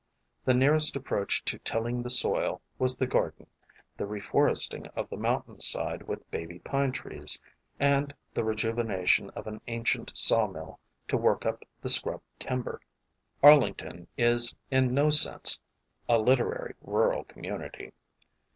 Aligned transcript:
The 0.45 0.55
nearest 0.55 0.95
approach 0.95 1.45
to 1.45 1.59
tilling 1.59 2.01
the 2.01 2.09
soil 2.09 2.63
was 2.79 2.95
the 2.95 3.05
garden, 3.05 3.45
the 3.97 4.07
re 4.07 4.19
foresting 4.19 4.87
of 4.95 5.07
the 5.11 5.15
mountain 5.15 5.59
side 5.59 6.01
with 6.07 6.27
baby 6.31 6.57
pine 6.57 6.91
trees, 6.91 7.37
and 7.79 8.11
the 8.33 8.43
rejuvenation 8.43 9.29
of 9.35 9.45
an 9.45 9.61
ancient 9.67 10.09
saw 10.17 10.47
mill 10.47 10.79
to 11.07 11.17
work 11.17 11.45
up 11.45 11.63
the 11.83 11.89
scrub 11.89 12.23
timber. 12.39 12.81
Arlington 13.43 14.07
is 14.17 14.55
"in 14.71 14.91
no 14.95 15.11
sense 15.11 15.59
a 16.09 16.17
literary 16.17 16.73
rural 16.81 17.23
com 17.23 17.43
munity." 17.43 17.91